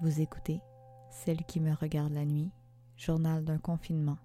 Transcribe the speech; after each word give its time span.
Vous 0.00 0.20
écoutez 0.20 0.60
Celle 1.10 1.44
qui 1.44 1.60
me 1.60 1.72
regarde 1.72 2.12
la 2.12 2.24
nuit, 2.24 2.50
journal 2.96 3.44
d'un 3.44 3.58
confinement. 3.58 4.18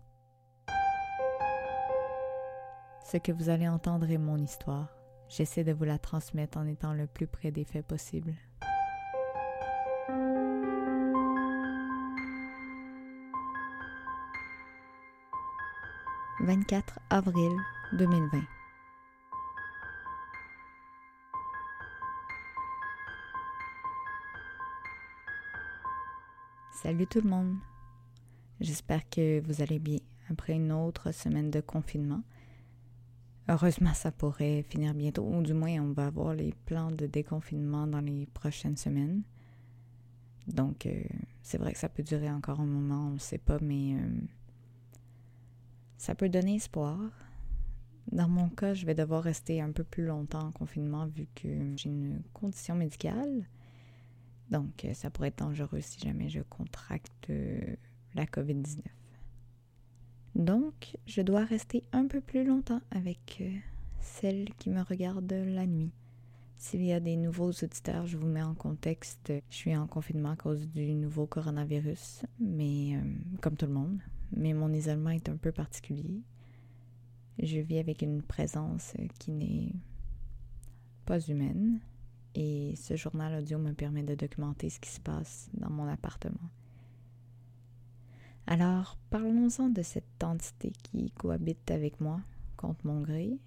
Ce 3.06 3.18
que 3.18 3.32
vous 3.32 3.50
allez 3.50 3.68
entendre 3.68 4.10
est 4.10 4.18
mon 4.18 4.38
histoire. 4.38 4.90
J'essaie 5.28 5.64
de 5.64 5.72
vous 5.72 5.84
la 5.84 6.00
transmettre 6.00 6.58
en 6.58 6.66
étant 6.66 6.94
le 6.94 7.06
plus 7.06 7.28
près 7.28 7.52
des 7.52 7.66
faits 7.66 7.86
possible. 7.86 8.34
«24 16.42 17.00
avril 17.10 17.52
2020. 17.94 18.59
Salut 26.82 27.08
tout 27.08 27.20
le 27.20 27.30
monde. 27.30 27.58
J'espère 28.62 29.10
que 29.10 29.42
vous 29.42 29.62
allez 29.62 29.80
bien 29.80 30.00
après 30.30 30.54
une 30.54 30.72
autre 30.72 31.12
semaine 31.12 31.52
de 31.52 31.60
confinement. 31.60 32.24
Heureusement, 33.50 33.94
ça 33.94 34.14
pourrait 34.14 34.64
finir 34.64 34.94
bientôt, 34.94 35.26
ou 35.26 35.42
du 35.42 35.54
moins, 35.54 35.78
on 35.82 35.92
va 35.92 36.06
avoir 36.06 36.34
les 36.34 36.54
plans 36.66 36.90
de 36.90 37.06
déconfinement 37.06 37.86
dans 37.86 38.00
les 38.00 38.28
prochaines 38.28 38.78
semaines. 38.78 39.24
Donc, 40.48 40.86
euh, 40.86 41.04
c'est 41.44 41.58
vrai 41.58 41.74
que 41.74 41.80
ça 41.80 41.90
peut 41.90 42.02
durer 42.02 42.32
encore 42.32 42.62
un 42.62 42.66
moment, 42.66 43.08
on 43.08 43.16
ne 43.16 43.20
sait 43.20 43.40
pas, 43.40 43.60
mais 43.62 43.96
euh, 43.96 44.22
ça 45.98 46.16
peut 46.16 46.30
donner 46.30 46.56
espoir. 46.56 46.98
Dans 48.10 48.30
mon 48.30 48.48
cas, 48.48 48.74
je 48.74 48.86
vais 48.86 48.96
devoir 48.96 49.24
rester 49.24 49.60
un 49.60 49.74
peu 49.74 49.84
plus 49.84 50.06
longtemps 50.06 50.48
en 50.48 50.52
confinement 50.54 51.08
vu 51.08 51.28
que 51.36 51.76
j'ai 51.76 51.90
une 51.90 52.22
condition 52.32 52.76
médicale. 52.76 53.50
Donc, 54.50 54.86
euh, 54.86 54.94
ça 54.94 55.10
pourrait 55.10 55.30
être 55.30 55.40
dangereux 55.40 55.82
si 55.82 56.00
jamais 56.00 56.30
je 56.30 56.42
contracte 56.42 57.30
euh, 57.30 57.76
la 58.16 58.26
COVID-19. 58.26 58.82
Donc, 60.36 60.98
je 61.06 61.22
dois 61.22 61.44
rester 61.44 61.84
un 61.92 62.08
peu 62.08 62.22
plus 62.22 62.44
longtemps 62.44 62.82
avec 62.92 63.40
euh, 63.42 63.52
celle 64.00 64.50
qui 64.56 64.70
me 64.70 64.82
regarde 64.82 65.32
la 65.32 65.66
nuit. 65.66 65.92
S'il 66.58 66.84
y 66.84 66.92
a 66.92 67.00
des 67.00 67.16
nouveaux 67.16 67.52
auditeurs, 67.52 68.06
je 68.06 68.18
vous 68.18 68.28
mets 68.28 68.44
en 68.44 68.54
contexte. 68.54 69.32
Je 69.50 69.56
suis 69.56 69.76
en 69.76 69.88
confinement 69.88 70.32
à 70.32 70.36
cause 70.36 70.68
du 70.68 70.94
nouveau 70.94 71.26
coronavirus, 71.26 72.26
mais 72.38 73.00
comme 73.42 73.56
tout 73.56 73.66
le 73.66 73.72
monde. 73.72 74.02
Mais 74.36 74.52
mon 74.52 74.74
isolement 74.74 75.12
est 75.12 75.30
un 75.30 75.38
peu 75.38 75.54
particulier. 75.54 76.22
Je 77.42 77.60
vis 77.60 77.80
avec 77.80 78.02
une 78.02 78.22
présence 78.22 78.94
qui 79.20 79.32
n'est 79.32 79.72
pas 81.06 81.22
humaine 81.22 81.80
et 82.36 82.76
ce 82.76 82.96
journal 82.96 83.42
audio 83.42 83.58
me 83.58 83.74
permet 83.74 84.04
de 84.04 84.16
documenter 84.16 84.70
ce 84.70 84.80
qui 84.80 84.90
se 84.90 85.00
passe 85.00 85.50
dans 85.54 85.70
mon 85.70 85.88
appartement. 85.88 86.50
Alors, 88.48 88.98
parlons-en 89.10 89.70
de 89.70 89.82
cette 89.84 90.24
entité 90.24 90.72
qui 90.84 91.12
cohabite 91.12 91.70
avec 91.70 92.02
moi 92.02 92.20
contre 92.58 92.88
mon 92.88 93.02
gré. 93.02 93.38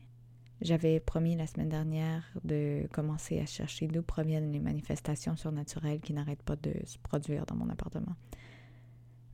J'avais 0.61 1.01
promis 1.01 1.35
la 1.35 1.49
semaine 1.49 1.71
dernière 1.71 2.23
de 2.45 2.87
commencer 2.93 3.41
à 3.41 3.47
chercher 3.47 3.89
d'où 3.89 4.03
proviennent 4.03 4.53
les 4.53 4.61
manifestations 4.61 5.35
surnaturelles 5.35 6.01
qui 6.01 6.13
n'arrêtent 6.13 6.45
pas 6.45 6.55
de 6.55 6.73
se 6.85 6.99
produire 6.99 7.47
dans 7.47 7.57
mon 7.57 7.69
appartement. 7.69 8.15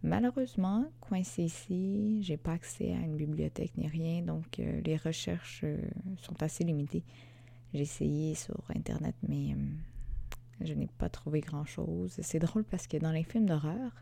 Malheureusement, 0.03 0.87
coincé 1.01 1.43
ici, 1.43 2.23
j'ai 2.23 2.37
pas 2.37 2.53
accès 2.53 2.93
à 2.93 3.01
une 3.01 3.17
bibliothèque 3.17 3.77
ni 3.77 3.89
rien, 3.89 4.23
donc 4.23 4.59
euh, 4.59 4.81
les 4.87 4.97
recherches 4.97 5.62
euh, 5.65 5.77
sont 6.17 6.41
assez 6.43 6.65
limitées. 6.65 7.05
J'ai 7.75 7.83
essayé 7.83 8.35
sur 8.35 8.63
Internet, 8.75 9.15
mais 9.27 9.53
euh, 9.53 9.57
je 10.61 10.73
n'ai 10.73 10.87
pas 10.87 11.09
trouvé 11.09 11.41
grand-chose. 11.41 12.19
C'est 12.23 12.39
drôle 12.39 12.65
parce 12.65 12.87
que 12.87 12.97
dans 12.97 13.13
les 13.13 13.25
films 13.25 13.47
d'horreur 13.47 13.93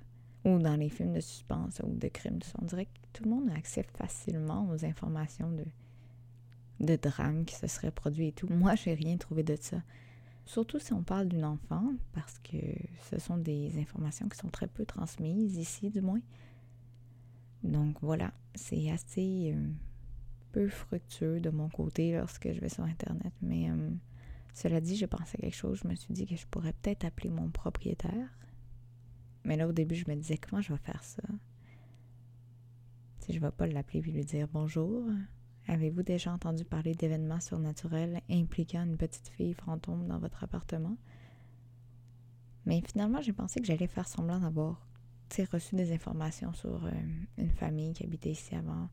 ou 0.45 0.59
dans 0.59 0.77
les 0.77 0.89
films 0.89 1.15
de 1.15 1.21
suspense 1.21 1.81
ou 1.85 1.93
de 1.93 2.09
crime, 2.09 2.39
on 2.61 2.65
dirait 2.65 2.87
que 2.87 3.01
tout 3.13 3.25
le 3.25 3.31
monde 3.31 3.51
a 3.51 3.55
accès 3.55 3.85
facilement 3.99 4.69
aux 4.71 4.85
informations 4.85 5.51
de, 5.51 5.65
de 6.81 6.97
drames 6.97 7.45
qui 7.45 7.57
se 7.57 7.67
seraient 7.67 7.91
produits 7.91 8.29
et 8.29 8.33
tout. 8.33 8.49
Moi, 8.49 8.77
j'ai 8.77 8.95
rien 8.95 9.17
trouvé 9.17 9.43
de 9.43 9.57
ça. 9.57 9.83
Surtout 10.45 10.79
si 10.79 10.93
on 10.93 11.03
parle 11.03 11.27
d'une 11.27 11.45
enfant, 11.45 11.93
parce 12.13 12.39
que 12.39 12.57
ce 13.11 13.19
sont 13.19 13.37
des 13.37 13.81
informations 13.81 14.29
qui 14.29 14.39
sont 14.39 14.49
très 14.49 14.69
peu 14.69 14.87
transmises 14.87 15.57
ici, 15.57 15.91
du 15.91 16.01
moins. 16.01 16.21
Donc 17.65 17.97
voilà, 18.01 18.33
c'est 18.55 18.91
assez 18.93 19.53
euh, 19.55 19.69
fructueux 20.69 21.41
de 21.41 21.51
mon 21.51 21.69
côté 21.69 22.17
lorsque 22.17 22.51
je 22.51 22.61
vais 22.61 22.69
sur 22.69 22.85
Internet. 22.85 23.33
Mais 23.43 23.71
euh, 23.71 23.91
cela 24.55 24.81
dit, 24.81 24.97
j'ai 24.97 25.07
pensé 25.07 25.37
à 25.39 25.43
quelque 25.43 25.55
chose. 25.55 25.81
Je 25.83 25.89
me 25.89 25.95
suis 25.95 26.15
dit 26.15 26.27
que 26.27 26.37
je 26.37 26.47
pourrais 26.47 26.73
peut-être 26.73 27.05
appeler 27.05 27.31
mon 27.31 27.51
propriétaire. 27.51 28.29
Mais 29.45 29.57
là, 29.57 29.69
au 29.69 29.73
début, 29.73 29.95
je 29.95 30.09
me 30.09 30.17
disais 30.17 30.39
comment 30.39 30.63
je 30.63 30.73
vais 30.73 30.79
faire 30.79 31.03
ça? 31.05 31.23
Si 33.21 33.33
je 33.33 33.39
ne 33.39 33.45
vais 33.45 33.53
pas 33.53 33.67
l'appeler 33.67 34.01
et 34.01 34.13
lui 34.13 34.25
dire 34.25 34.49
bonjour. 34.53 35.05
Avez-vous 35.69 36.03
déjà 36.03 36.33
entendu 36.33 36.65
parler 36.65 36.95
d'événements 36.95 37.41
surnaturels 37.41 38.21
impliquant 38.31 38.85
une 38.85 38.97
petite 38.97 39.29
fille 39.29 39.55
fantôme 39.55 40.07
dans 40.07 40.19
votre 40.19 40.45
appartement? 40.45 40.97
Mais 42.67 42.83
finalement, 42.87 43.21
j'ai 43.21 43.33
pensé 43.33 43.61
que 43.61 43.67
j'allais 43.67 43.89
faire 43.89 44.07
semblant 44.07 44.39
d'avoir 44.39 44.87
reçu 45.53 45.75
des 45.77 45.93
informations 45.93 46.53
sur 46.53 46.85
euh, 46.85 46.91
une 47.37 47.51
famille 47.51 47.93
qui 47.93 48.05
habitait 48.05 48.31
ici 48.31 48.55
avant, 48.55 48.89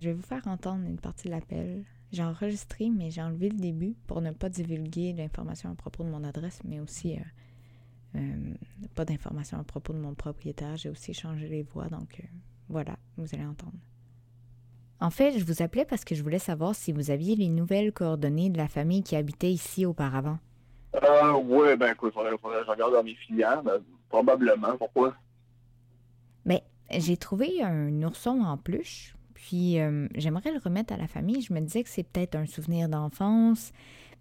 je 0.00 0.08
vais 0.08 0.14
vous 0.14 0.22
faire 0.22 0.46
entendre 0.46 0.84
une 0.86 0.98
partie 0.98 1.28
de 1.28 1.32
l'appel. 1.32 1.84
J'ai 2.12 2.22
enregistré, 2.22 2.88
mais 2.88 3.10
j'ai 3.10 3.22
enlevé 3.22 3.48
le 3.50 3.58
début 3.58 3.94
pour 4.06 4.20
ne 4.20 4.30
pas 4.30 4.48
divulguer 4.48 5.12
l'information 5.12 5.70
à 5.70 5.74
propos 5.74 6.04
de 6.04 6.08
mon 6.08 6.24
adresse, 6.24 6.60
mais 6.64 6.80
aussi 6.80 7.16
euh, 7.16 7.20
euh, 8.16 8.54
pas 8.94 9.04
d'informations 9.04 9.58
à 9.58 9.64
propos 9.64 9.92
de 9.92 9.98
mon 9.98 10.14
propriétaire. 10.14 10.76
J'ai 10.76 10.88
aussi 10.88 11.12
changé 11.12 11.48
les 11.48 11.62
voix, 11.62 11.88
donc 11.88 12.20
euh, 12.20 12.26
voilà, 12.68 12.96
vous 13.16 13.26
allez 13.34 13.44
entendre. 13.44 13.76
En 15.00 15.10
fait, 15.10 15.38
je 15.38 15.44
vous 15.44 15.62
appelais 15.62 15.84
parce 15.84 16.04
que 16.04 16.14
je 16.14 16.22
voulais 16.22 16.38
savoir 16.38 16.74
si 16.74 16.92
vous 16.92 17.10
aviez 17.10 17.36
les 17.36 17.48
nouvelles 17.48 17.92
coordonnées 17.92 18.50
de 18.50 18.56
la 18.58 18.68
famille 18.68 19.02
qui 19.02 19.14
habitait 19.14 19.52
ici 19.52 19.84
auparavant. 19.84 20.38
Euh, 20.94 21.32
oui, 21.44 21.76
ben 21.76 21.92
écoute, 21.92 22.14
faudrait, 22.14 22.36
faudrait 22.38 22.64
je 22.64 22.70
regarde 22.70 22.94
dans 22.94 23.04
mes 23.04 23.14
filières, 23.14 23.62
probablement. 24.08 24.76
Pourquoi? 24.76 25.14
Ben, 26.46 26.60
j'ai 26.90 27.16
trouvé 27.16 27.62
un 27.62 28.02
ourson 28.02 28.40
en 28.40 28.56
peluche 28.56 29.14
puis 29.38 29.78
euh, 29.78 30.08
j'aimerais 30.16 30.50
le 30.50 30.58
remettre 30.58 30.92
à 30.92 30.96
la 30.96 31.06
famille. 31.06 31.40
Je 31.42 31.52
me 31.52 31.60
disais 31.60 31.84
que 31.84 31.88
c'est 31.88 32.02
peut-être 32.02 32.34
un 32.34 32.46
souvenir 32.46 32.88
d'enfance. 32.88 33.72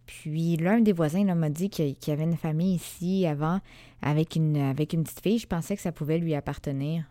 Puis 0.05 0.57
l'un 0.57 0.79
des 0.79 0.93
voisins 0.93 1.23
m'a 1.33 1.49
dit 1.49 1.71
qu'il 1.71 1.95
y 2.07 2.11
avait 2.11 2.23
une 2.23 2.37
famille 2.37 2.75
ici 2.75 3.25
avant 3.25 3.59
avec 4.03 4.35
une, 4.35 4.57
avec 4.57 4.93
une 4.93 5.03
petite 5.03 5.21
fille. 5.21 5.39
Je 5.39 5.47
pensais 5.47 5.75
que 5.75 5.81
ça 5.81 5.91
pouvait 5.91 6.19
lui 6.19 6.35
appartenir. 6.35 7.03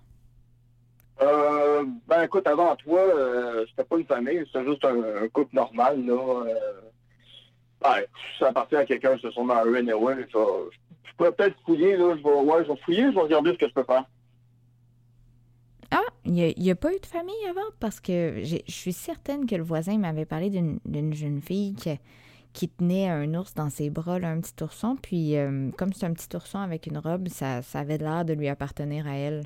Euh, 1.21 1.85
ben 2.07 2.23
écoute, 2.23 2.47
avant 2.47 2.77
toi, 2.77 3.01
euh, 3.01 3.67
c'était 3.71 3.85
pas 3.85 3.99
une 3.99 4.07
famille, 4.07 4.45
c'était 4.47 4.65
juste 4.65 4.85
un, 4.85 5.27
couple 5.33 5.57
normal. 5.57 6.07
Là, 6.07 6.45
euh, 7.83 8.01
ça 8.39 8.49
appartient 8.49 8.77
à 8.77 8.85
quelqu'un, 8.85 9.17
c'est 9.21 9.33
sûrement 9.33 9.55
un 9.55 9.75
anyway. 9.75 10.15
Ça, 10.33 10.39
je 11.03 11.15
pourrais 11.17 11.33
peut-être 11.33 11.57
fouiller, 11.65 11.97
là, 11.97 12.15
je 12.17 12.23
vais, 12.23 12.35
ouais, 12.35 12.65
je 12.65 12.71
vais 12.71 12.79
fouiller, 12.85 13.07
je 13.07 13.15
vais 13.17 13.21
regarder 13.21 13.53
ce 13.53 13.59
que 13.59 13.69
je 13.69 13.75
peux 13.75 13.85
faire. 13.85 14.05
Ah, 15.91 16.03
il 16.25 16.33
n'y 16.33 16.71
a, 16.71 16.75
pas 16.75 16.93
eu 16.93 16.99
de 16.99 17.07
famille 17.07 17.35
avant? 17.49 17.69
Parce 17.81 18.01
que 18.01 18.43
je 18.43 18.59
suis 18.67 18.93
certaine 18.93 19.47
que 19.47 19.55
le 19.55 19.63
voisin 19.63 19.99
m'avait 19.99 20.25
parlé 20.25 20.51
d'une 20.51 21.15
jeune 21.15 21.41
fille 21.41 21.75
qui, 22.53 22.69
tenait 22.69 23.09
un 23.09 23.35
ours 23.35 23.55
dans 23.55 23.71
ses 23.71 23.91
bras, 23.91 24.17
un 24.17 24.41
petit 24.41 24.63
ourson. 24.63 24.97
Puis, 25.01 25.37
euh, 25.37 25.71
comme 25.77 25.93
c'est 25.93 26.07
un 26.07 26.13
petit 26.13 26.35
ourson 26.35 26.59
avec 26.59 26.87
une 26.87 26.99
robe, 26.99 27.29
ça, 27.29 27.63
ça 27.63 27.81
avait 27.81 27.99
l'air 27.99 28.25
de 28.25 28.33
lui 28.33 28.49
appartenir 28.49 29.07
à 29.07 29.17
elle. 29.17 29.45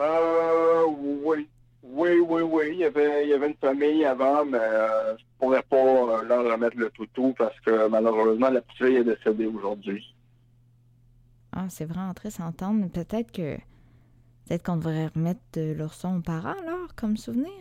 Euh, 0.00 0.86
oui. 1.24 1.48
Oui, 1.82 2.18
oui, 2.18 2.42
oui. 2.42 2.68
Il 2.72 2.78
y 2.78 2.84
avait, 2.84 3.24
il 3.24 3.30
y 3.30 3.32
avait 3.32 3.48
une 3.48 3.56
famille 3.56 4.04
avant, 4.04 4.44
mais 4.44 4.58
euh, 4.58 5.16
je 5.16 5.24
pourrais 5.38 5.62
pas 5.62 5.76
euh, 5.76 6.22
leur 6.24 6.44
remettre 6.44 6.76
le 6.76 6.90
toutou 6.90 7.34
parce 7.38 7.58
que 7.60 7.88
malheureusement, 7.88 8.50
la 8.50 8.60
petite 8.60 8.86
fille 8.86 8.96
est 8.96 9.04
décédée 9.04 9.46
aujourd'hui. 9.46 10.04
Ah, 11.52 11.66
c'est 11.68 11.84
vraiment 11.84 12.12
très 12.12 12.30
s'entendre. 12.30 12.88
Peut-être 12.90 13.32
que 13.32 13.56
Peut-être 14.46 14.62
qu'on 14.62 14.76
devrait 14.76 15.08
remettre 15.14 15.40
l'ourson 15.56 16.18
aux 16.18 16.22
parents, 16.22 16.54
alors, 16.62 16.94
comme 16.94 17.16
souvenir? 17.16 17.52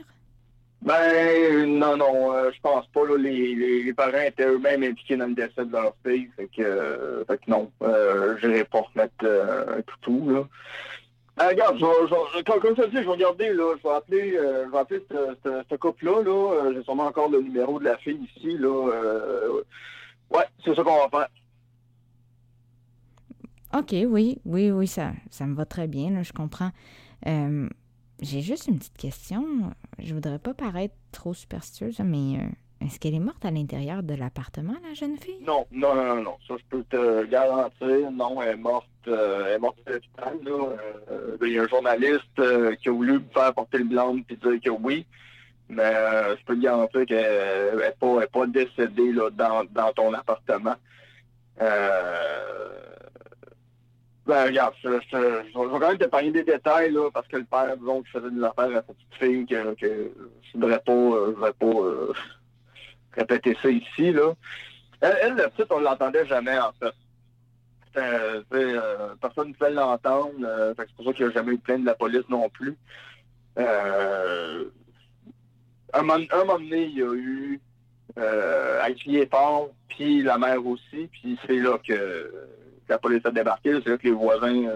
Ben, 0.86 1.66
non, 1.80 1.98
non, 1.98 2.32
euh, 2.34 2.52
je 2.54 2.62
pense 2.62 2.86
pas. 2.88 3.02
les, 3.18 3.92
parents 3.94 4.22
étaient 4.22 4.46
eux-mêmes 4.46 4.84
impliqués 4.84 5.18
dans 5.18 5.26
le 5.26 5.34
décès 5.34 5.66
de 5.66 5.72
leur 5.72 5.96
fille. 6.06 6.30
Fait 6.36 6.48
que, 6.48 6.62
euh, 6.62 7.24
non, 7.48 7.72
euh, 7.82 8.38
je 8.40 8.48
n'irai 8.48 8.66
pas 8.66 8.82
remettre 8.82 9.14
euh, 9.24 9.82
toutou, 9.88 10.30
là. 10.30 11.48
regarde, 11.48 11.80
comme, 12.46 12.60
comme 12.60 12.76
ça 12.76 12.86
dit, 12.86 12.98
je 12.98 13.02
vais 13.02 13.08
regarder, 13.08 13.52
là, 13.54 13.74
je 13.78 13.88
vais 13.88 13.96
appeler, 13.96 14.31
je 14.34 14.72
vais 14.72 14.78
appeler 14.78 15.04
ce 15.10 15.76
couple-là, 15.76 16.22
là. 16.22 16.72
J'ai 16.72 16.84
sûrement 16.84 17.08
encore 17.08 17.30
le 17.30 17.42
numéro 17.42 17.80
de 17.80 17.86
la 17.86 17.98
fille 17.98 18.30
ici, 18.38 18.56
là. 18.60 18.92
ouais, 20.30 20.46
c'est 20.64 20.76
ça 20.76 20.84
qu'on 20.84 20.98
va 20.98 21.10
faire. 21.10 21.30
OK, 23.77 23.94
oui, 24.07 24.39
oui, 24.45 24.72
oui, 24.72 24.88
ça, 24.88 25.12
ça 25.30 25.45
me 25.45 25.56
va 25.56 25.66
très 25.66 25.88
bien, 25.88 26.10
là, 26.12 26.24
je 26.24 26.31
comprends. 26.31 26.72
Euh, 27.27 27.68
j'ai 28.22 28.42
juste 28.42 28.68
une 28.68 28.77
petite 28.77 28.98
question. 28.98 29.45
Je 30.00 30.13
voudrais 30.13 30.39
pas 30.39 30.54
paraître 30.54 30.95
trop 31.12 31.33
superstitieuse, 31.33 32.00
mais 32.00 32.39
euh, 32.39 32.48
Est-ce 32.81 33.00
qu'elle 33.00 33.16
est 33.16 33.19
morte 33.19 33.44
à 33.45 33.51
l'intérieur 33.51 34.04
de 34.04 34.13
l'appartement, 34.13 34.75
la 34.88 34.94
jeune 34.94 35.18
fille? 35.18 35.39
Non, 35.45 35.66
non, 35.72 35.95
non, 35.95 36.22
non. 36.22 36.38
Ça, 36.48 36.56
je 36.57 36.63
peux 36.69 36.83
te 36.83 37.25
garantir. 37.25 38.12
Non, 38.12 38.42
elle 38.42 38.50
est 38.50 38.57
morte, 38.57 38.88
euh, 39.07 39.45
elle 39.48 39.54
est 39.54 39.60
morte 39.60 39.78
à 39.88 39.92
l'hôpital. 39.92 40.38
Euh, 40.48 41.38
il 41.42 41.54
y 41.54 41.60
a 41.60 41.63
un 41.63 41.68
journaliste 41.68 42.39
euh, 42.39 42.75
qui 42.75 42.89
a 42.89 42.92
voulu 42.92 43.13
me 43.13 43.25
faire 43.33 43.54
porter 43.54 43.80
le 43.80 43.86
blanc 43.86 44.16
et 44.30 44.36
dire 44.36 44.62
que 44.62 44.69
oui. 44.69 45.06
Mais 45.68 45.94
je 46.38 46.45
peux 46.45 46.56
te 46.56 46.62
garantir 46.62 47.06
qu'elle 47.07 47.78
n'est 47.78 48.28
pas, 48.28 48.45
décédée 48.45 49.12
là, 49.13 49.31
dans, 49.31 49.63
dans 49.71 49.92
ton 49.94 50.13
appartement. 50.13 50.75
Ben, 54.25 54.45
regarde, 54.45 54.74
je, 54.83 54.89
je, 55.12 55.18
vais 55.18 55.51
quand 55.54 55.80
même 55.80 55.98
t'épargner 55.98 56.31
des 56.31 56.44
détails, 56.44 56.92
là, 56.92 57.12
parce 57.13 57.27
que 57.27 57.38
le 57.38 57.44
père, 57.44 57.77
disons, 57.77 58.01
qui 58.01 58.10
faisait 58.10 58.31
des 58.31 58.44
affaires 58.44 58.69
à 58.77 58.83
cette 58.88 58.98
petite 58.98 59.16
fille, 59.19 59.45
que, 59.45 59.75
je 59.80 60.54
voudrais 60.54 60.80
pas, 60.80 60.94
voudrais 60.94 61.54
pas 61.54 62.13
répéter 63.13 63.57
ça 63.62 63.69
ici, 63.69 64.12
là. 64.12 64.33
Elle, 65.01 65.18
elle 65.22 65.36
petite, 65.51 65.72
on 65.72 65.80
l'entendait 65.80 66.25
jamais, 66.25 66.57
en 66.57 66.72
fait. 66.74 66.94
Euh, 67.98 68.42
personne 69.22 69.50
ne 69.50 69.54
pouvait 69.54 69.72
l'entendre. 69.72 70.33
Euh, 70.44 70.74
c'est 70.78 70.95
pour 70.95 71.06
ça 71.06 71.13
qu'il 71.13 71.25
n'y 71.25 71.31
a 71.31 71.36
jamais 71.36 71.54
eu 71.54 71.57
plainte 71.57 71.81
de 71.81 71.86
la 71.86 71.95
police 71.95 72.28
non 72.30 72.50
plus. 72.50 72.75
Euh, 73.57 74.66
un, 75.94 76.01
moment, 76.01 76.60
donné, 76.60 76.86
il 76.86 76.98
y 76.98 77.04
a 77.04 77.13
eu 77.13 77.62
euh, 78.18 78.81
à 78.81 78.92
crier 78.92 79.28
fort, 79.28 79.69
puis 79.88 80.21
la 80.24 80.38
mère 80.38 80.66
aussi, 80.66 81.07
puis 81.12 81.39
c'est 81.48 81.60
là 81.60 81.78
que 81.78 82.31
la 82.90 82.98
police 82.98 83.26
a 83.26 83.32
débarqué. 83.32 83.80
C'est 83.84 83.90
là 83.90 83.98
que 83.98 84.08
les 84.08 84.14
voisins 84.14 84.70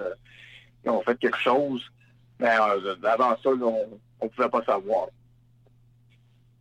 ont 0.86 1.02
fait 1.02 1.18
quelque 1.20 1.38
chose. 1.38 1.84
Mais 2.40 2.50
avant 2.50 3.36
ça, 3.44 3.50
on 3.50 4.00
ne 4.24 4.28
pouvait 4.30 4.50
pas 4.50 4.64
savoir. 4.64 5.08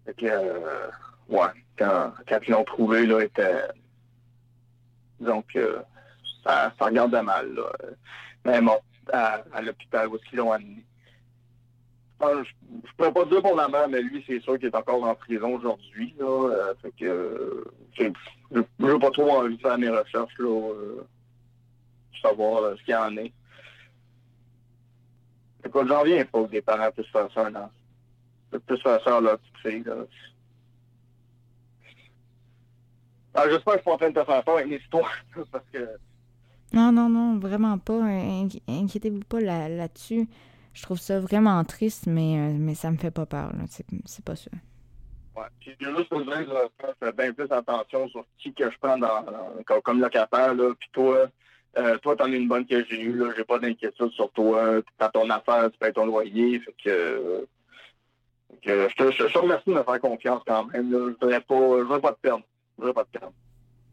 Fait 0.05 0.15
que, 0.15 0.27
ouais 1.29 1.51
quand, 1.79 2.13
ils 2.47 2.51
l'ont 2.51 2.65
trouvé, 2.65 3.07
là, 3.07 3.21
était. 3.21 3.63
Donc, 5.21 5.47
euh, 5.57 5.81
ça, 6.45 6.73
regardait 6.79 7.23
mal. 7.23 7.55
Là. 7.55 7.73
Mais 8.45 8.61
bon, 8.61 8.79
à, 9.13 9.43
l'hôpital, 9.63 10.09
où 10.09 10.17
est-ce 10.17 10.25
qu'ils 10.29 10.39
l'ont 10.39 10.53
amené? 10.53 10.85
je 12.21 12.27
ne 12.27 12.81
pourrais 12.97 13.13
pas 13.13 13.25
dire 13.27 13.43
pour 13.43 13.55
la 13.55 13.69
mère, 13.69 13.89
mais 13.89 14.03
lui, 14.03 14.25
c'est 14.27 14.41
sûr 14.41 14.59
qu'il 14.59 14.67
est 14.67 14.75
encore 14.75 15.05
en 15.05 15.15
prison 15.15 15.55
aujourd'hui. 15.55 16.17
Là, 16.19 16.27
euh, 16.27 16.75
fait 16.83 16.93
euh, 17.03 17.65
je 17.97 18.05
n'ai 18.05 18.99
pas 18.99 19.11
trop 19.13 19.31
envie 19.31 19.57
de 19.57 19.61
faire 19.61 19.79
mes 19.79 19.89
recherches 19.89 20.37
là, 20.39 20.49
euh, 20.49 21.07
savoir 22.21 22.77
ce 22.77 22.85
qu'il 22.85 22.95
y 22.95 22.97
en 22.97 23.17
est. 23.17 23.33
Écoute, 25.65 25.89
j'en 25.89 26.05
viens 26.05 26.25
pas 26.25 26.45
que 26.45 26.51
des 26.51 26.63
parents 26.63 26.91
puissent 26.91 27.09
faire 27.09 27.29
ça, 27.35 27.51
non. 27.51 27.69
Puissent 28.67 28.83
faire 28.83 29.03
ça 29.03 29.17
à 29.17 29.21
leur 29.21 29.39
petite 29.39 29.59
fille. 29.59 29.83
Là. 29.85 29.95
Ah, 33.35 33.45
j'espère 33.49 33.75
que 33.75 33.79
je 33.79 33.83
suis 33.83 33.85
pas 33.85 33.93
en 33.93 33.99
train 33.99 34.11
de 34.11 34.21
te 34.21 34.25
faire 34.25 34.45
peur 34.45 34.55
avec 34.55 34.69
mes 34.69 34.77
histoires, 34.77 35.13
parce 35.53 35.65
que... 35.73 35.89
Non, 36.73 36.93
non, 36.93 37.09
non, 37.09 37.39
vraiment 37.39 37.79
pas. 37.79 38.01
Inquiétez-vous 38.69 39.25
pas 39.29 39.41
là-dessus. 39.41 40.29
je 40.75 40.83
trouve 40.83 40.99
ça 40.99 41.19
vraiment 41.19 41.63
triste, 41.65 42.07
mais, 42.07 42.39
euh, 42.39 42.57
mais 42.59 42.75
ça 42.75 42.91
me 42.91 42.97
fait 42.97 43.11
pas 43.11 43.27
peur. 43.27 43.53
C'est 43.69 44.25
pas 44.25 44.37
ça. 44.37 44.51
Ouais. 45.37 45.47
Puis 45.61 45.77
juste 45.81 46.09
pour 46.09 46.23
dire, 46.23 46.47
je 46.47 46.87
fais 47.01 47.13
bien 47.13 47.33
plus 47.33 47.51
attention 47.51 48.09
sur 48.09 48.25
qui 48.39 48.53
que 48.53 48.71
je 48.71 48.77
prends 48.81 48.99
dans, 48.99 49.25
comme, 49.67 49.83
comme, 49.83 50.01
locataire. 50.01 50.55
Là. 50.55 50.75
Puis 50.79 50.89
toi, 50.93 51.29
euh, 51.77 51.99
toi, 51.99 52.17
t'en 52.17 52.33
es 52.33 52.37
une 52.37 52.49
bonne 52.49 52.67
que 52.67 52.85
j'ai 52.85 53.01
eue. 53.01 53.23
J'ai 53.37 53.45
pas 53.45 53.59
d'inquiétude 53.59 54.11
sur 54.13 54.31
toi. 54.33 54.81
T'as 54.99 55.11
ton 55.11 55.29
affaire, 55.31 55.71
tu 55.71 55.79
payes 55.79 55.93
ton 55.93 56.07
loyer. 56.07 56.61
Fait 56.61 56.75
que, 56.85 57.47
que 58.63 58.89
je, 58.89 58.95
te, 58.95 59.11
je, 59.11 59.33
te, 59.33 59.39
remercie 59.39 59.69
de 59.71 59.75
me 59.75 59.83
faire 59.83 60.01
confiance 60.01 60.43
quand 60.47 60.65
même. 60.65 60.91
Là. 60.91 60.99
Je 60.99 61.13
voudrais 61.21 61.41
pas, 61.41 61.79
je 61.79 61.83
voudrais 61.83 62.01
pas 62.01 62.13
te 62.13 62.21
perdre. 62.21 62.45
pas 62.79 63.05
te 63.05 63.19
perdre. 63.19 63.33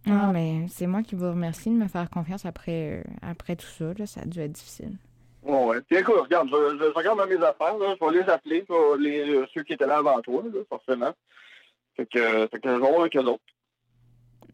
Ah, 0.07 0.31
mais 0.31 0.65
c'est 0.69 0.87
moi 0.87 1.01
qui 1.01 1.15
vous 1.15 1.27
remercie 1.29 1.69
de 1.69 1.75
me 1.75 1.87
faire 1.87 2.09
confiance 2.09 2.45
après, 2.45 2.99
euh, 2.99 3.03
après 3.21 3.55
tout 3.55 3.67
ça. 3.67 3.85
Là. 3.97 4.05
Ça 4.05 4.21
a 4.21 4.25
dû 4.25 4.39
être 4.39 4.51
difficile. 4.51 4.97
Bon, 5.43 5.67
ouais. 5.67 5.81
Puis 5.81 5.97
écoute, 5.97 6.15
regarde, 6.17 6.49
je, 6.49 6.77
je, 6.77 6.83
je 6.85 6.93
regarde 6.93 7.19
mes 7.29 7.43
affaires. 7.43 7.77
Là. 7.77 7.95
Je 7.99 8.05
vais 8.05 8.23
les 8.23 8.29
appeler, 8.29 8.61
pour 8.63 8.95
les, 8.95 9.29
euh, 9.29 9.45
ceux 9.53 9.63
qui 9.63 9.73
étaient 9.73 9.85
là 9.85 9.97
avant 9.97 10.21
toi, 10.21 10.43
là, 10.43 10.61
forcément. 10.69 11.13
Fait 11.95 12.05
que, 12.07 12.47
fait 12.47 12.59
que 12.59 12.69
je 12.69 12.73
vais 12.73 12.79
voir 12.79 13.01
avec 13.01 13.15
eux 13.15 13.21
autres. 13.21 13.43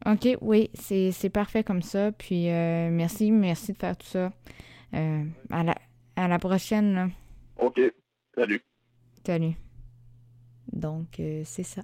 OK, 0.06 0.38
oui, 0.42 0.70
c'est 0.74 1.30
parfait 1.30 1.64
comme 1.64 1.82
ça. 1.82 2.12
Puis 2.12 2.50
euh, 2.50 2.90
merci, 2.90 3.32
merci 3.32 3.74
de 3.74 3.78
faire 3.78 3.98
tout 3.98 4.08
ça. 4.08 4.32
Euh, 4.94 5.24
à, 5.50 5.64
la, 5.64 5.76
à 6.16 6.28
la 6.28 6.40
prochaine. 6.40 6.94
Là. 6.94 7.08
OK. 7.60 7.80
Salut. 8.36 8.62
Salut. 9.26 9.54
Donc, 10.72 11.20
euh, 11.20 11.44
c'est 11.46 11.64
ça. 11.64 11.84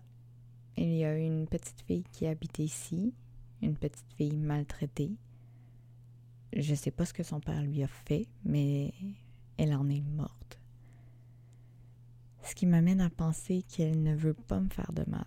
Il 0.78 0.96
y 0.96 1.06
a 1.06 1.18
une 1.18 1.48
petite 1.48 1.82
fille 1.82 2.04
qui 2.12 2.28
habite 2.28 2.60
ici 2.60 3.14
une 3.62 3.76
petite 3.76 4.14
fille 4.18 4.38
maltraitée. 4.38 5.12
Je 6.56 6.76
sais 6.76 6.92
pas 6.92 7.06
ce 7.06 7.14
que 7.14 7.24
son 7.24 7.40
père 7.40 7.62
lui 7.62 7.84
a 7.84 7.88
fait, 7.88 8.28
mais 8.44 8.94
elle 9.58 9.74
en 9.74 9.90
est 9.90 10.02
morte. 10.02 10.60
Ce 12.44 12.56
qui 12.56 12.66
m'amène 12.66 13.02
à 13.02 13.10
penser 13.10 13.64
qu'elle 13.64 14.02
ne 14.02 14.16
veut 14.16 14.34
pas 14.34 14.60
me 14.60 14.70
faire 14.70 14.92
de 14.94 15.04
mal. 15.10 15.26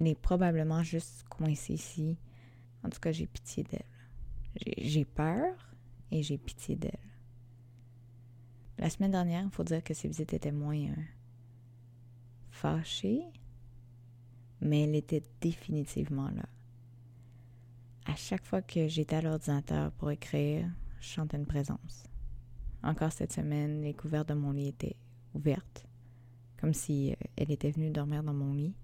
Elle 0.00 0.08
est 0.08 0.14
probablement 0.20 0.82
juste 0.82 1.24
coincée 1.28 1.74
ici. 1.74 2.16
En 2.82 2.90
tout 2.90 3.00
cas, 3.00 3.12
j'ai 3.12 3.26
pitié 3.26 3.64
d'elle. 3.64 3.84
J'ai 4.78 5.04
peur 5.04 5.54
et 6.10 6.22
j'ai 6.22 6.38
pitié 6.38 6.76
d'elle. 6.76 6.92
La 8.78 8.90
semaine 8.90 9.12
dernière, 9.12 9.44
il 9.44 9.50
faut 9.50 9.64
dire 9.64 9.82
que 9.82 9.94
ses 9.94 10.08
visites 10.08 10.34
étaient 10.34 10.52
moins 10.52 10.76
euh, 10.76 11.02
fâchées, 12.50 13.22
mais 14.60 14.82
elle 14.82 14.94
était 14.94 15.22
définitivement 15.40 16.28
là 16.30 16.44
à 18.06 18.14
chaque 18.14 18.44
fois 18.44 18.62
que 18.62 18.88
j'étais 18.88 19.16
à 19.16 19.20
l'ordinateur 19.20 19.90
pour 19.92 20.10
écrire, 20.10 20.70
je 21.00 21.06
chantais 21.06 21.36
une 21.36 21.46
présence. 21.46 22.04
Encore 22.82 23.12
cette 23.12 23.32
semaine, 23.32 23.82
les 23.82 23.94
couvertes 23.94 24.28
de 24.28 24.34
mon 24.34 24.52
lit 24.52 24.68
étaient 24.68 24.96
ouvertes, 25.34 25.86
comme 26.60 26.72
si 26.72 27.12
euh, 27.12 27.16
elle 27.36 27.50
était 27.50 27.70
venue 27.70 27.90
dormir 27.90 28.22
dans 28.22 28.32
mon 28.32 28.54
lit. 28.54 28.74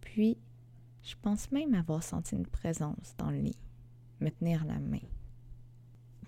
Puis, 0.00 0.38
je 1.16 1.30
pense 1.30 1.50
même 1.50 1.74
avoir 1.74 2.02
senti 2.02 2.36
une 2.36 2.46
présence 2.46 3.14
dans 3.18 3.30
le 3.30 3.38
lit, 3.38 3.58
me 4.20 4.30
tenir 4.30 4.64
la 4.64 4.78
main. 4.78 5.00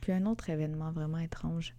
Puis 0.00 0.12
un 0.12 0.26
autre 0.26 0.50
événement 0.50 0.90
vraiment 0.92 1.18
étrange. 1.18 1.74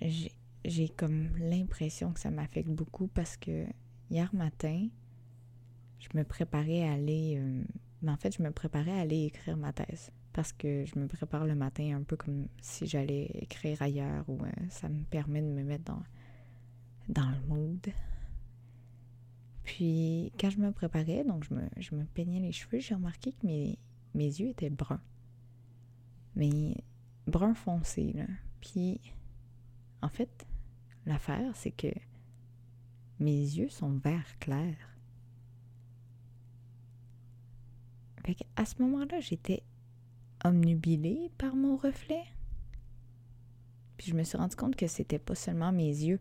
J'ai 0.00 0.88
comme 0.90 1.36
l'impression 1.38 2.12
que 2.12 2.20
ça 2.20 2.30
m'affecte 2.30 2.68
beaucoup 2.68 3.06
parce 3.06 3.36
que 3.36 3.66
hier 4.10 4.34
matin, 4.34 4.88
je 5.98 6.08
me 6.18 6.24
préparais 6.24 6.86
à 6.86 6.92
aller. 6.92 7.36
Euh, 7.38 7.64
mais 8.02 8.10
en 8.10 8.16
fait, 8.16 8.36
je 8.36 8.42
me 8.42 8.50
préparais 8.50 8.92
à 8.92 9.00
aller 9.00 9.24
écrire 9.24 9.56
ma 9.56 9.72
thèse. 9.72 10.10
Parce 10.32 10.52
que 10.52 10.84
je 10.84 10.98
me 10.98 11.06
prépare 11.06 11.46
le 11.46 11.54
matin 11.54 11.96
un 11.96 12.02
peu 12.02 12.16
comme 12.16 12.48
si 12.60 12.86
j'allais 12.86 13.30
écrire 13.34 13.80
ailleurs 13.80 14.28
ou 14.28 14.44
euh, 14.44 14.50
ça 14.68 14.88
me 14.88 15.04
permet 15.04 15.40
de 15.40 15.46
me 15.46 15.62
mettre 15.62 15.84
dans, 15.84 16.02
dans 17.08 17.30
le 17.30 17.40
mood. 17.46 17.86
Puis, 19.64 20.32
quand 20.38 20.50
je 20.50 20.58
me 20.58 20.70
préparais, 20.72 21.24
donc 21.24 21.44
je 21.44 21.94
me, 21.94 22.04
peignais 22.04 22.40
les 22.40 22.52
cheveux, 22.52 22.80
j'ai 22.80 22.94
remarqué 22.94 23.32
que 23.32 23.46
mes, 23.46 23.78
yeux 24.14 24.48
étaient 24.48 24.70
bruns. 24.70 25.00
Mais 26.36 26.76
brun 27.26 27.54
foncé, 27.54 28.12
là. 28.12 28.26
Puis, 28.60 29.00
en 30.02 30.08
fait, 30.08 30.46
l'affaire, 31.06 31.56
c'est 31.56 31.70
que 31.70 31.88
mes 33.20 33.40
yeux 33.40 33.68
sont 33.68 33.92
vert 33.92 34.38
clair. 34.38 34.76
à 38.56 38.64
ce 38.64 38.80
moment-là, 38.80 39.20
j'étais 39.20 39.62
omnubilée 40.44 41.30
par 41.36 41.54
mon 41.56 41.76
reflet. 41.76 42.24
Puis 43.96 44.10
je 44.10 44.16
me 44.16 44.22
suis 44.24 44.38
rendu 44.38 44.56
compte 44.56 44.76
que 44.76 44.86
c'était 44.86 45.18
pas 45.18 45.34
seulement 45.34 45.72
mes 45.72 45.88
yeux. 45.88 46.20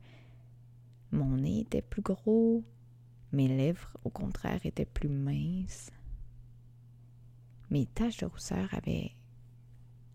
Mon 1.12 1.38
nez 1.38 1.62
était 1.62 1.82
plus 1.82 2.02
gros, 2.02 2.64
mes 3.34 3.48
lèvres, 3.48 3.98
au 4.04 4.10
contraire, 4.10 4.64
étaient 4.64 4.86
plus 4.86 5.10
minces. 5.10 5.92
Mes 7.70 7.88
taches 7.88 8.18
de 8.18 8.28
rousseur 8.28 8.72
avaient 8.74 9.12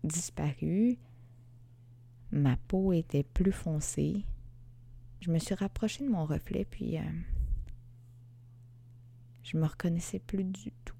disparu. 0.03 0.97
Ma 2.31 2.55
peau 2.55 2.93
était 2.93 3.23
plus 3.23 3.51
foncée. 3.51 4.23
Je 5.19 5.31
me 5.31 5.39
suis 5.39 5.55
rapprochée 5.55 6.05
de 6.05 6.09
mon 6.09 6.25
reflet, 6.25 6.63
puis 6.63 6.97
euh, 6.97 7.01
je 9.43 9.57
me 9.57 9.65
reconnaissais 9.65 10.19
plus 10.19 10.45
du 10.45 10.71
tout. 10.85 10.95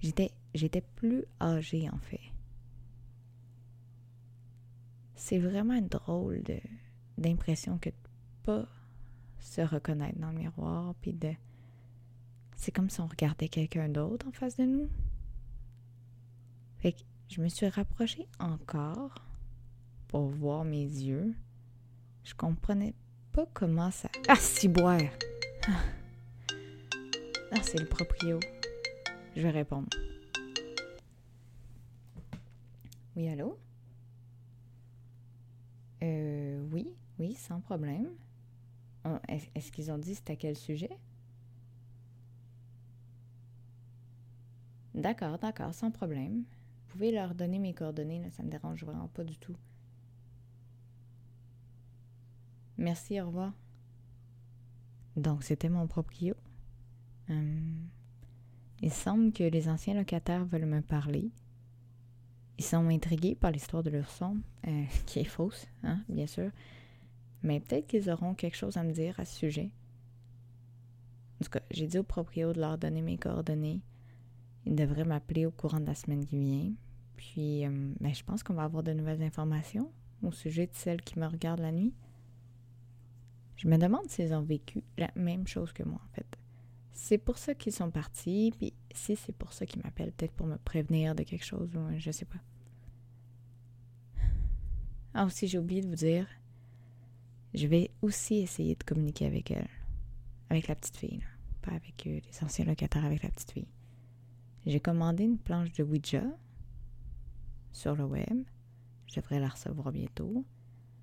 J'étais, 0.00 0.30
j'étais 0.54 0.82
plus 0.94 1.24
âgée 1.40 1.90
en 1.90 1.98
fait. 1.98 2.20
C'est 5.16 5.38
vraiment 5.38 5.80
drôle 5.82 6.42
d'impression 7.18 7.78
que 7.78 7.90
de 7.90 7.94
pas 8.44 8.68
se 9.40 9.60
reconnaître 9.62 10.18
dans 10.18 10.30
le 10.30 10.38
miroir, 10.38 10.94
puis 11.00 11.12
de... 11.12 11.32
C'est 12.56 12.72
comme 12.72 12.90
si 12.90 13.00
on 13.00 13.06
regardait 13.06 13.48
quelqu'un 13.48 13.88
d'autre 13.88 14.28
en 14.28 14.32
face 14.32 14.56
de 14.56 14.64
nous. 14.64 14.88
Fait 16.78 16.92
que 16.92 17.00
je 17.28 17.40
me 17.40 17.48
suis 17.48 17.68
rapprochée 17.68 18.28
encore 18.38 19.14
pour 20.08 20.28
voir 20.28 20.64
mes 20.64 20.84
yeux. 20.84 21.34
Je 22.24 22.34
comprenais 22.34 22.94
pas 23.32 23.46
comment 23.54 23.90
ça... 23.90 24.08
Ah, 24.28 24.36
si 24.36 24.68
boire! 24.68 25.00
Ah, 27.52 27.62
c'est 27.62 27.80
le 27.80 27.86
proprio. 27.86 28.38
Je 29.36 29.42
vais 29.42 29.50
répondre. 29.50 29.88
Oui, 33.16 33.28
allô? 33.28 33.58
Euh, 36.02 36.64
oui, 36.72 36.88
oui, 37.18 37.34
sans 37.34 37.60
problème. 37.60 38.08
Est-ce 39.28 39.72
qu'ils 39.72 39.90
ont 39.90 39.98
dit 39.98 40.14
c'était 40.14 40.34
à 40.34 40.36
quel 40.36 40.56
sujet? 40.56 40.90
D'accord, 44.94 45.38
d'accord, 45.38 45.72
sans 45.74 45.90
problème. 45.90 46.44
Vous 46.44 46.92
pouvez 46.92 47.12
leur 47.12 47.34
donner 47.34 47.58
mes 47.58 47.72
coordonnées, 47.72 48.20
là, 48.20 48.30
ça 48.30 48.42
me 48.42 48.50
dérange 48.50 48.84
vraiment 48.84 49.08
pas 49.08 49.24
du 49.24 49.36
tout. 49.38 49.56
Merci, 52.76 53.20
au 53.20 53.26
revoir. 53.26 53.52
Donc, 55.16 55.42
c'était 55.44 55.68
mon 55.68 55.86
proprio. 55.86 56.34
Hum, 57.28 57.88
il 58.82 58.92
semble 58.92 59.32
que 59.32 59.44
les 59.44 59.68
anciens 59.68 59.94
locataires 59.94 60.44
veulent 60.44 60.66
me 60.66 60.80
parler. 60.80 61.30
Ils 62.58 62.64
sont 62.64 62.88
intrigués 62.88 63.34
par 63.34 63.50
l'histoire 63.50 63.82
de 63.82 63.90
leur 63.90 64.10
son, 64.10 64.38
euh, 64.66 64.84
qui 65.06 65.20
est 65.20 65.24
fausse, 65.24 65.66
hein, 65.82 66.02
bien 66.08 66.26
sûr. 66.26 66.50
Mais 67.42 67.60
peut-être 67.60 67.86
qu'ils 67.86 68.10
auront 68.10 68.34
quelque 68.34 68.56
chose 68.56 68.76
à 68.76 68.82
me 68.82 68.92
dire 68.92 69.18
à 69.18 69.24
ce 69.24 69.36
sujet. 69.36 69.70
En 71.40 71.44
tout 71.44 71.50
cas, 71.50 71.62
j'ai 71.70 71.86
dit 71.86 71.98
au 71.98 72.02
proprio 72.02 72.52
de 72.52 72.60
leur 72.60 72.76
donner 72.76 73.00
mes 73.00 73.16
coordonnées. 73.16 73.80
Ils 74.66 74.74
devraient 74.74 75.04
m'appeler 75.04 75.46
au 75.46 75.50
courant 75.50 75.80
de 75.80 75.86
la 75.86 75.94
semaine 75.94 76.26
qui 76.26 76.38
vient. 76.38 76.72
Puis, 77.16 77.66
euh, 77.66 77.92
ben, 78.00 78.14
je 78.14 78.22
pense 78.22 78.42
qu'on 78.42 78.54
va 78.54 78.64
avoir 78.64 78.82
de 78.82 78.92
nouvelles 78.92 79.22
informations 79.22 79.90
au 80.22 80.32
sujet 80.32 80.66
de 80.66 80.74
celles 80.74 81.00
qui 81.00 81.18
me 81.18 81.26
regardent 81.26 81.60
la 81.60 81.72
nuit. 81.72 81.94
Je 83.56 83.68
me 83.68 83.76
demande 83.76 84.08
s'ils 84.08 84.34
ont 84.34 84.42
vécu 84.42 84.82
la 84.98 85.10
même 85.16 85.46
chose 85.46 85.72
que 85.72 85.82
moi, 85.82 86.00
en 86.02 86.14
fait. 86.14 86.38
C'est 86.92 87.18
pour 87.18 87.38
ça 87.38 87.54
qu'ils 87.54 87.72
sont 87.72 87.90
partis, 87.90 88.52
puis 88.56 88.74
si 88.94 89.16
c'est 89.16 89.34
pour 89.34 89.52
ça 89.52 89.64
qu'ils 89.64 89.82
m'appellent, 89.82 90.12
peut-être 90.12 90.32
pour 90.32 90.46
me 90.46 90.56
prévenir 90.56 91.14
de 91.14 91.22
quelque 91.22 91.44
chose, 91.44 91.74
ou 91.74 91.80
je 91.98 92.10
sais 92.10 92.24
pas. 92.24 92.38
Ah, 95.14 95.24
aussi, 95.24 95.48
j'ai 95.48 95.58
oublié 95.58 95.82
de 95.82 95.88
vous 95.88 95.96
dire, 95.96 96.26
je 97.54 97.66
vais 97.66 97.90
aussi 98.02 98.36
essayer 98.36 98.74
de 98.74 98.84
communiquer 98.84 99.26
avec 99.26 99.50
elle, 99.50 99.68
avec 100.48 100.68
la 100.68 100.74
petite 100.74 100.96
fille, 100.96 101.22
pas 101.62 101.72
avec 101.72 102.06
euh, 102.06 102.20
les 102.24 102.44
anciens 102.44 102.64
locataires, 102.64 103.04
avec 103.04 103.22
la 103.22 103.30
petite 103.30 103.50
fille. 103.52 103.68
J'ai 104.66 104.80
commandé 104.80 105.24
une 105.24 105.38
planche 105.38 105.72
de 105.72 105.82
Ouija 105.82 106.22
sur 107.72 107.96
le 107.96 108.04
web. 108.04 108.44
Je 109.06 109.16
devrais 109.20 109.40
la 109.40 109.48
recevoir 109.48 109.90
bientôt. 109.90 110.44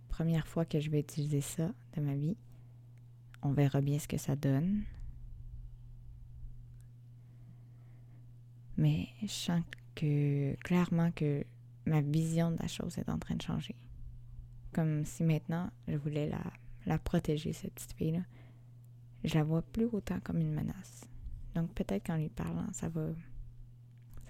Première 0.09 0.47
fois 0.47 0.63
que 0.63 0.79
je 0.79 0.89
vais 0.89 0.99
utiliser 0.99 1.41
ça 1.41 1.71
de 1.95 2.01
ma 2.01 2.15
vie. 2.15 2.37
On 3.41 3.51
verra 3.51 3.81
bien 3.81 3.99
ce 3.99 4.07
que 4.07 4.17
ça 4.17 4.35
donne. 4.35 4.83
Mais 8.77 9.09
je 9.21 9.27
sens 9.27 9.63
que 9.95 10.55
clairement 10.63 11.11
que 11.11 11.43
ma 11.85 12.01
vision 12.01 12.51
de 12.51 12.57
la 12.57 12.67
chose 12.67 12.97
est 12.97 13.09
en 13.09 13.17
train 13.17 13.35
de 13.35 13.41
changer. 13.41 13.75
Comme 14.77 15.05
si 15.05 15.23
maintenant 15.23 15.71
je 15.87 15.95
voulais 15.95 16.29
la, 16.29 16.43
la 16.85 16.99
protéger, 16.99 17.51
cette 17.51 17.73
petite 17.73 17.93
fille-là. 17.93 18.21
Je 19.23 19.33
la 19.33 19.43
vois 19.43 19.63
plus 19.63 19.85
autant 19.85 20.19
comme 20.19 20.37
une 20.37 20.53
menace. 20.53 21.01
Donc 21.55 21.73
peut-être 21.73 22.05
qu'en 22.05 22.17
lui 22.17 22.29
parlant, 22.29 22.71
ça 22.73 22.87
va 22.87 23.07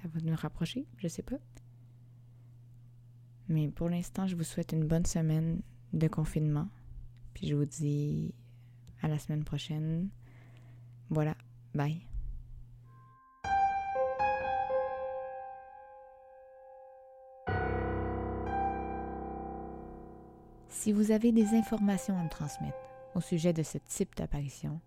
ça 0.02 0.08
va 0.08 0.22
nous 0.22 0.38
rapprocher, 0.38 0.86
je 1.00 1.10
sais 1.10 1.22
pas. 1.22 1.36
Mais 3.50 3.68
pour 3.68 3.90
l'instant, 3.90 4.26
je 4.26 4.38
vous 4.38 4.46
souhaite 4.46 4.72
une 4.72 4.88
bonne 4.88 5.06
semaine 5.06 5.62
de 5.92 6.08
confinement. 6.08 6.70
Puis 7.34 7.48
je 7.48 7.56
vous 7.56 7.66
dis 7.66 8.34
à 9.02 9.10
la 9.10 9.20
semaine 9.20 9.44
prochaine. 9.44 10.08
Voilà, 11.10 11.36
bye. 11.76 12.00
Si 20.88 20.94
vous 20.94 21.12
avez 21.12 21.34
des 21.34 21.54
informations 21.54 22.18
à 22.18 22.24
me 22.24 22.30
transmettre 22.30 22.78
au 23.14 23.20
sujet 23.20 23.52
de 23.52 23.62
ce 23.62 23.78
type 23.78 24.16
d'apparition, 24.16 24.80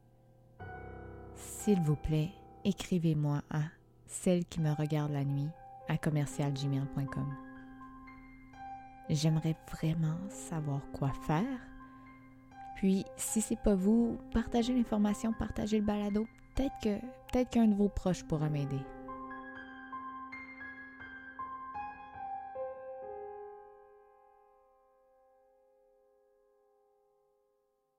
s'il 1.34 1.78
vous 1.82 1.94
plaît, 1.94 2.30
écrivez-moi 2.64 3.42
à 3.50 3.64
celle 4.06 4.46
qui 4.46 4.62
me 4.62 4.72
regarde 4.72 5.12
la 5.12 5.26
nuit 5.26 5.50
à 5.88 5.98
commercialgmail.com. 5.98 7.34
J'aimerais 9.10 9.54
vraiment 9.70 10.16
savoir 10.30 10.80
quoi 10.94 11.12
faire. 11.26 11.60
Puis, 12.76 13.04
si 13.18 13.42
c'est 13.42 13.60
pas 13.60 13.74
vous, 13.74 14.16
partagez 14.32 14.74
l'information, 14.74 15.34
partagez 15.38 15.80
le 15.80 15.84
balado. 15.84 16.26
Peut-être 16.56 17.02
peut-être 17.30 17.50
qu'un 17.50 17.66
de 17.66 17.74
vos 17.74 17.90
proches 17.90 18.24
pourra 18.24 18.48
m'aider. 18.48 18.80